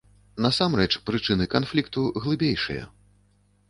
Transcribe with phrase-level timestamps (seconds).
[0.45, 2.93] Насамрэч прычыны канфлікту глыбейшыя.